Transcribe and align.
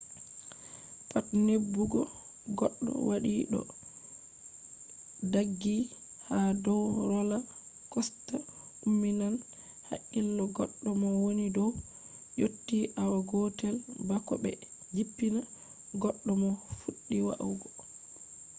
pat 1.09 1.25
neɓugo 1.45 2.01
goɗɗo 2.57 2.91
waɗi 3.09 3.31
ɗo 3.51 3.59
ɗaggi 5.31 5.75
ha 6.27 6.37
dow 6.63 6.83
rola 7.09 7.37
kosta 7.91 8.35
umminan 8.87 9.35
hakkilo 9.89 10.43
goɗɗo 10.55 10.89
mo 11.01 11.07
woni 11.23 11.45
dow 11.57 11.71
yotti 12.41 12.77
awa 13.01 13.17
gotel 13.29 13.75
bako 14.07 14.33
ɓe 14.43 14.51
jippina 14.95 15.39
goɗɗo 16.01 16.31
mo 16.41 16.49
fuɗɗi 16.79 17.17
wa’ugo 17.27 17.67